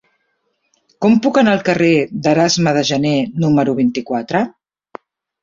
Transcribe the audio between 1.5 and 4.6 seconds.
al carrer d'Erasme de Janer número vint-i-quatre?